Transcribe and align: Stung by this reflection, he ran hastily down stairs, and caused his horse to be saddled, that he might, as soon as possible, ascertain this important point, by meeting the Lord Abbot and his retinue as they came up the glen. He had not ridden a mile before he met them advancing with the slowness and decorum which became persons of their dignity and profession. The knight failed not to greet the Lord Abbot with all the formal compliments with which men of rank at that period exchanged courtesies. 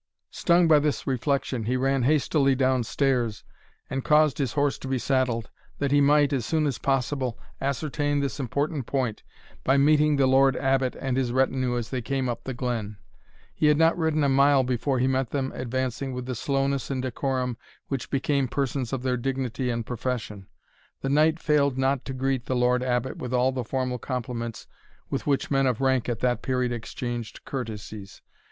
Stung 0.31 0.67
by 0.67 0.79
this 0.79 1.05
reflection, 1.05 1.65
he 1.65 1.77
ran 1.77 2.01
hastily 2.01 2.55
down 2.55 2.83
stairs, 2.83 3.43
and 3.87 4.03
caused 4.03 4.39
his 4.39 4.53
horse 4.53 4.79
to 4.79 4.87
be 4.87 4.97
saddled, 4.97 5.51
that 5.77 5.91
he 5.91 6.01
might, 6.01 6.33
as 6.33 6.43
soon 6.43 6.65
as 6.65 6.79
possible, 6.79 7.37
ascertain 7.61 8.19
this 8.19 8.39
important 8.39 8.87
point, 8.87 9.21
by 9.63 9.77
meeting 9.77 10.15
the 10.15 10.25
Lord 10.25 10.55
Abbot 10.57 10.95
and 10.99 11.17
his 11.17 11.31
retinue 11.31 11.77
as 11.77 11.91
they 11.91 12.01
came 12.01 12.27
up 12.27 12.45
the 12.45 12.53
glen. 12.55 12.97
He 13.53 13.67
had 13.67 13.77
not 13.77 13.95
ridden 13.95 14.23
a 14.23 14.27
mile 14.29 14.63
before 14.63 14.97
he 14.97 15.05
met 15.05 15.29
them 15.29 15.51
advancing 15.53 16.13
with 16.13 16.25
the 16.25 16.33
slowness 16.33 16.89
and 16.89 17.03
decorum 17.03 17.57
which 17.87 18.09
became 18.09 18.47
persons 18.47 18.91
of 18.91 19.03
their 19.03 19.17
dignity 19.17 19.69
and 19.69 19.85
profession. 19.85 20.47
The 21.01 21.09
knight 21.09 21.39
failed 21.39 21.77
not 21.77 22.05
to 22.05 22.13
greet 22.13 22.47
the 22.47 22.55
Lord 22.55 22.81
Abbot 22.81 23.17
with 23.17 23.35
all 23.35 23.51
the 23.51 23.63
formal 23.63 23.99
compliments 23.99 24.65
with 25.11 25.27
which 25.27 25.51
men 25.51 25.67
of 25.67 25.79
rank 25.79 26.09
at 26.09 26.21
that 26.21 26.41
period 26.41 26.71
exchanged 26.71 27.45
courtesies. 27.45 28.23